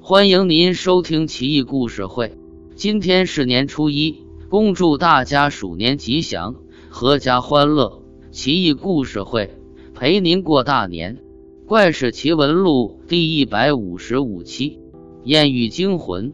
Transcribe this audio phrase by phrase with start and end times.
[0.00, 2.36] 欢迎您收听奇异故事会。
[2.74, 6.56] 今天是年初一，恭祝大家鼠年吉祥，
[6.90, 8.02] 阖家欢乐。
[8.30, 9.56] 奇异故事会
[9.94, 11.18] 陪您过大年。
[11.66, 14.80] 怪事奇闻录第一百五十五期：
[15.22, 16.32] 艳遇惊魂。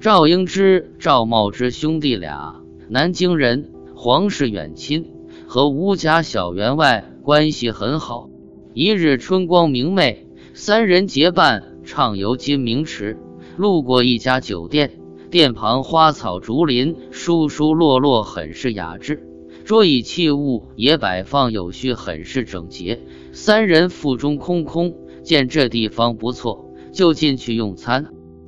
[0.00, 5.06] 赵英之、赵茂之兄弟俩，南京人，皇室远亲，
[5.46, 8.28] 和吴家小员外关系很好。
[8.74, 11.71] 一日春光明媚，三人结伴。
[11.84, 13.18] 畅游金明池，
[13.56, 14.98] 路过一家酒店，
[15.30, 19.26] 店旁花草竹林，疏疏落落，很是雅致。
[19.64, 23.00] 桌椅器物也摆放有序，很是整洁。
[23.32, 28.06] 三人腹中空空，见这地方不错，就进去用餐。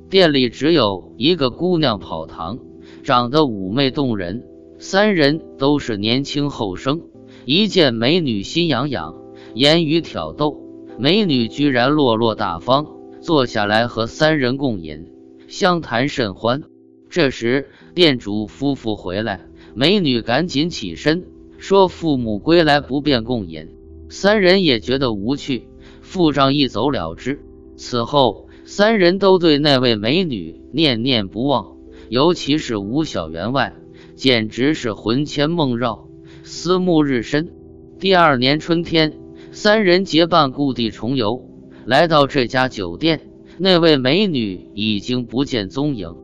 [0.09, 2.59] 店里只有一个姑娘跑堂，
[3.03, 4.43] 长得妩媚动人。
[4.77, 7.01] 三人都是年轻后生，
[7.45, 9.15] 一见美女心痒痒，
[9.53, 10.61] 言语挑逗，
[10.99, 12.94] 美女居然落落大方。
[13.25, 15.07] 坐下来和三人共饮，
[15.47, 16.61] 相谈甚欢。
[17.09, 21.25] 这时店主夫妇回来，美女赶紧起身
[21.57, 23.69] 说：“父母归来不便共饮。”
[24.09, 25.67] 三人也觉得无趣，
[26.01, 27.39] 付账一走了之。
[27.75, 31.77] 此后，三人都对那位美女念念不忘，
[32.09, 33.73] 尤其是吴小员外，
[34.13, 36.07] 简直是魂牵梦绕，
[36.43, 37.51] 思慕日深。
[37.99, 39.17] 第二年春天，
[39.51, 41.49] 三人结伴故地重游。
[41.85, 46.15] 来到这家酒店，那位美女已经不见踪影，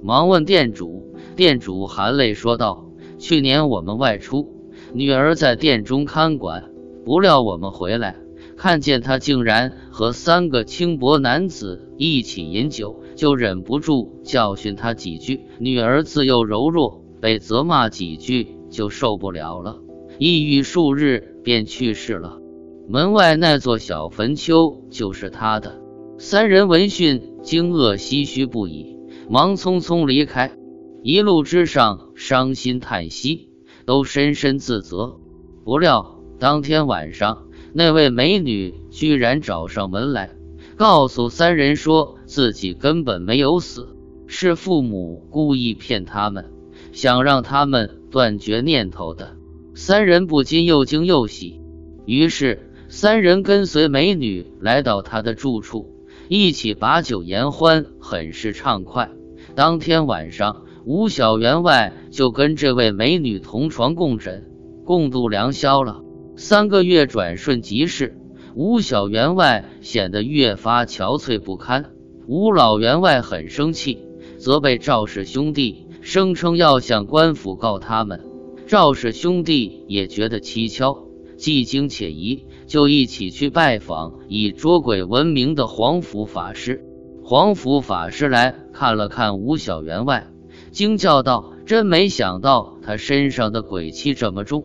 [0.00, 1.12] 忙问店主。
[1.34, 2.86] 店主含泪说道
[3.18, 4.48] ：“去年我们外出，
[4.92, 6.70] 女儿在店中看管，
[7.04, 8.14] 不料我们回来，
[8.56, 15.40] 看见她竟然和三个轻薄男子一起饮酒，就忍不住教训她几句。
[15.58, 19.80] 女儿自幼柔弱，被责骂几句就受不了了，
[20.18, 22.38] 抑郁数日便去世了。”
[22.90, 25.78] 门外那座小坟丘就是他的。
[26.16, 28.96] 三人闻讯惊愕唏嘘不已，
[29.28, 30.56] 忙匆匆离开。
[31.02, 33.50] 一路之上伤心叹息，
[33.84, 35.18] 都深深自责。
[35.66, 40.30] 不料当天晚上，那位美女居然找上门来，
[40.76, 43.94] 告诉三人说自己根本没有死，
[44.26, 46.46] 是父母故意骗他们，
[46.92, 49.36] 想让他们断绝念头的。
[49.74, 51.60] 三人不禁又惊又喜，
[52.06, 52.64] 于是。
[52.90, 55.94] 三人跟随美女来到他的住处，
[56.28, 59.10] 一起把酒言欢，很是畅快。
[59.54, 64.50] 当天晚上，吴小员外就跟这位美女同床共枕，
[64.86, 66.00] 共度良宵了。
[66.34, 68.16] 三个月转瞬即逝，
[68.54, 71.92] 吴小员外显得越发憔悴不堪。
[72.26, 73.98] 吴老员外很生气，
[74.38, 78.24] 责备赵氏兄弟，声称要向官府告他们。
[78.66, 81.06] 赵氏兄弟也觉得蹊跷，
[81.36, 82.44] 既惊且疑。
[82.68, 86.84] 就一起去拜访以捉鬼闻名的黄甫法师。
[87.24, 90.28] 黄甫法师来看了看吴小员外，
[90.70, 94.64] 惊叫道：“真没想到他身上的鬼气这么重！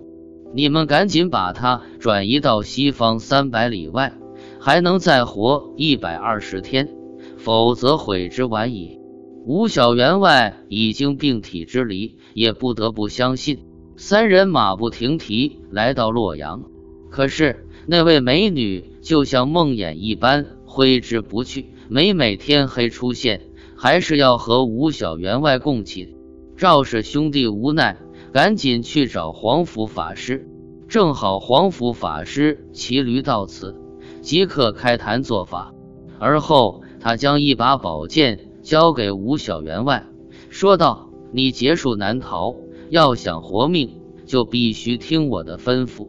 [0.53, 4.13] 你们赶紧把他转移到西方三百里外，
[4.59, 6.89] 还能再活一百二十天，
[7.37, 8.99] 否则悔之晚矣。”
[9.47, 13.59] 吴小员外已经病体之离，也不得不相信。
[13.95, 16.63] 三人马不停蹄来到洛阳，
[17.09, 17.65] 可是。
[17.85, 23.41] 那位美女就像梦魇一般挥之不去，每每天黑出现，
[23.75, 26.15] 还是要和吴小员外共寝。
[26.55, 27.97] 赵氏兄弟无奈，
[28.31, 30.47] 赶紧去找黄甫法师。
[30.87, 33.75] 正好黄甫法师骑驴到此，
[34.21, 35.73] 即刻开坛做法。
[36.19, 40.05] 而后他将一把宝剑交给吴小员外，
[40.49, 42.55] 说道：“你劫数难逃，
[42.89, 46.07] 要想活命，就必须听我的吩咐。”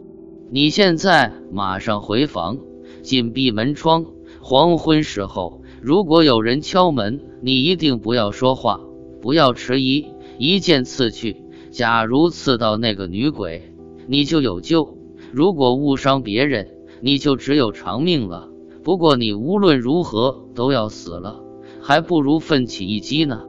[0.54, 2.58] 你现在马上回房，
[3.02, 4.06] 紧闭门窗。
[4.40, 8.78] 黄昏时候，如果有人敲门，你一定不要说话，
[9.20, 10.06] 不要迟疑，
[10.38, 11.42] 一剑刺去。
[11.72, 13.74] 假如刺到那个女鬼，
[14.06, 14.96] 你就有救；
[15.32, 16.68] 如果误伤别人，
[17.00, 18.48] 你就只有偿命了。
[18.84, 21.42] 不过你无论如何都要死了，
[21.82, 23.42] 还不如奋起一击呢。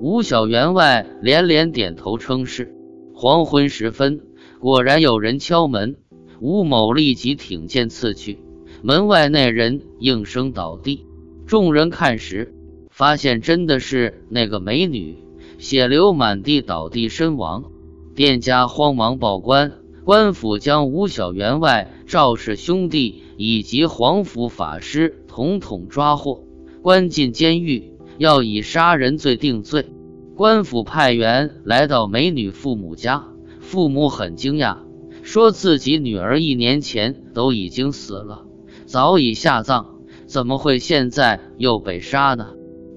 [0.00, 2.74] 吴小员外连连点头称是。
[3.14, 4.22] 黄昏时分，
[4.58, 5.94] 果然有人敲门。
[6.40, 8.38] 吴某立即挺剑刺去，
[8.82, 11.04] 门外那人应声倒地。
[11.46, 12.54] 众人看时，
[12.90, 15.16] 发现真的是那个美女，
[15.58, 17.64] 血流满地，倒地身亡。
[18.14, 19.72] 店家慌忙报官，
[20.04, 26.44] 官府将吴小员外、赵氏兄弟以及黄甫法师统统抓获，
[26.82, 29.86] 关进监狱，要以杀人罪定罪。
[30.34, 33.24] 官府派员来到美女父母家，
[33.60, 34.87] 父母很惊讶。
[35.28, 38.46] 说自己女儿一年前都已经死了，
[38.86, 39.84] 早已下葬，
[40.24, 42.54] 怎么会现在又被杀呢？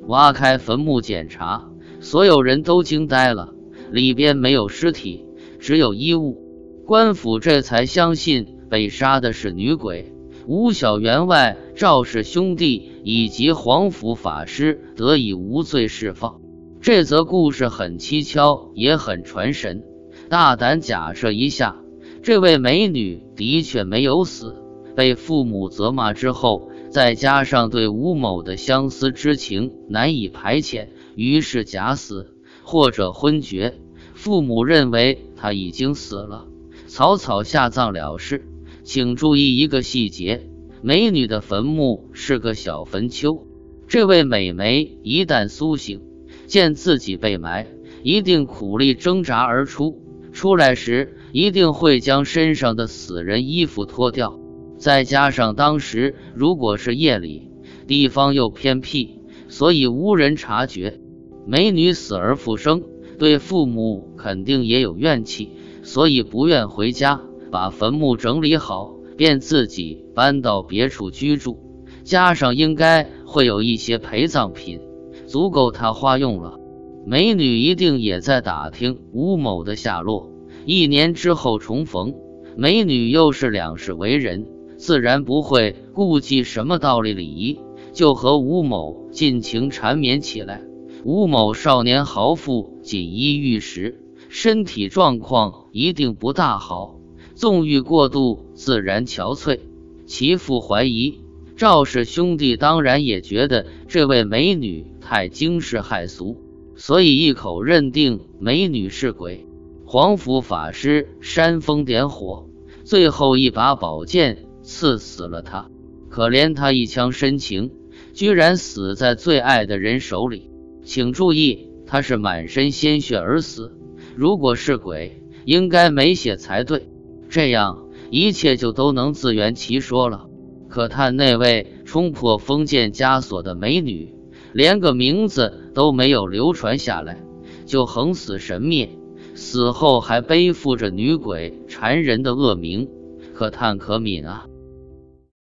[0.07, 1.69] 挖开坟墓检查，
[1.99, 3.53] 所有人都惊呆了，
[3.91, 5.25] 里边没有尸体，
[5.59, 6.41] 只有衣物。
[6.85, 10.13] 官府这才相信被杀的是女鬼。
[10.47, 16.39] 吴小员外、赵氏兄弟以及黄甫法师得以无罪释放。
[16.79, 19.83] 这则故事很蹊跷，也很传神。
[20.29, 21.80] 大胆假设一下，
[22.23, 24.55] 这位美女的确没有死，
[24.95, 33.73] 被父母责骂之后，再加上对吴某的相思之情难以排遣，于是假死或者昏厥。
[34.13, 36.45] 父母认为她已经死了，
[36.85, 38.45] 草草下葬了事。
[38.83, 40.47] 请注意一个细节。
[40.83, 43.47] 美女的坟墓是个小坟丘，
[43.87, 46.01] 这位美眉一旦苏醒，
[46.45, 47.67] 见自己被埋，
[48.03, 50.00] 一定苦力挣扎而出。
[50.31, 54.39] 出来时，一定会将身上的死人衣服脱掉。
[54.77, 57.49] 再加上当时如果是夜里，
[57.87, 60.99] 地方又偏僻，所以无人察觉。
[61.45, 62.83] 美女死而复生，
[63.19, 65.51] 对父母肯定也有怨气，
[65.83, 68.95] 所以不愿回家，把坟墓整理好。
[69.17, 71.59] 便自己搬到别处居住，
[72.03, 74.79] 加上应该会有一些陪葬品，
[75.27, 76.57] 足够他花用了。
[77.05, 80.31] 美女一定也在打听吴某的下落。
[80.65, 82.13] 一年之后重逢，
[82.55, 84.45] 美女又是两世为人，
[84.77, 87.59] 自然不会顾忌什么道理礼仪，
[87.93, 90.61] 就和吴某尽情缠绵起来。
[91.03, 93.99] 吴某少年豪富，锦衣玉食，
[94.29, 96.99] 身体状况一定不大好。
[97.33, 99.59] 纵欲过度，自然憔悴。
[100.05, 101.21] 其父怀疑
[101.57, 106.37] 赵氏兄弟，当然也觉得这位美女太惊世骇俗，
[106.75, 109.45] 所以一口认定美女是鬼。
[109.85, 112.47] 黄甫法师煽风点火，
[112.83, 115.69] 最后一把宝剑刺死了他。
[116.09, 117.71] 可怜他一腔深情，
[118.13, 120.49] 居然死在最爱的人手里。
[120.83, 123.73] 请注意，他是满身鲜血而死。
[124.15, 126.89] 如果是鬼，应该没血才对。
[127.29, 130.27] 这样一切就都能自圆其说了。
[130.69, 134.13] 可叹那位冲破封建枷锁的美女，
[134.53, 137.23] 连个名字都没有流传下来，
[137.65, 138.89] 就横死神灭，
[139.35, 142.89] 死后还背负着女鬼缠人的恶名，
[143.33, 144.47] 可叹可悯啊！